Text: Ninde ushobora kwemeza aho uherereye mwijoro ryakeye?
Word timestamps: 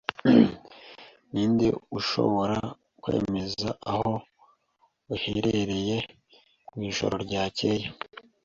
Ninde 1.31 1.67
ushobora 1.97 2.57
kwemeza 3.01 3.69
aho 3.91 4.11
uherereye 5.13 5.97
mwijoro 6.73 7.15
ryakeye? 7.25 7.85